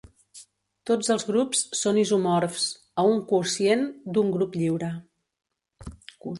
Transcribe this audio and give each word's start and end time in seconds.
Tots 0.89 1.09
els 1.15 1.25
grups 1.27 1.61
són 1.81 1.99
isomorfs 2.05 2.65
a 3.03 3.07
un 3.11 3.21
quocient 3.35 3.87
d'un 4.17 4.35
grup 4.39 4.61
lliure. 4.63 4.93